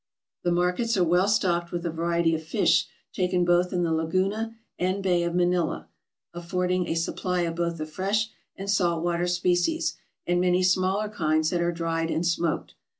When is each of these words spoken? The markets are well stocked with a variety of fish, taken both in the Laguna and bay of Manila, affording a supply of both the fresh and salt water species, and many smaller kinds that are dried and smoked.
The 0.41 0.51
markets 0.51 0.97
are 0.97 1.03
well 1.03 1.27
stocked 1.27 1.71
with 1.71 1.85
a 1.85 1.91
variety 1.91 2.33
of 2.33 2.41
fish, 2.41 2.87
taken 3.13 3.45
both 3.45 3.71
in 3.71 3.83
the 3.83 3.91
Laguna 3.93 4.55
and 4.79 5.03
bay 5.03 5.21
of 5.21 5.35
Manila, 5.35 5.89
affording 6.33 6.87
a 6.87 6.95
supply 6.95 7.41
of 7.41 7.53
both 7.53 7.77
the 7.77 7.85
fresh 7.85 8.31
and 8.55 8.67
salt 8.67 9.03
water 9.03 9.27
species, 9.27 9.97
and 10.25 10.41
many 10.41 10.63
smaller 10.63 11.07
kinds 11.07 11.51
that 11.51 11.61
are 11.61 11.71
dried 11.71 12.09
and 12.09 12.25
smoked. 12.25 12.73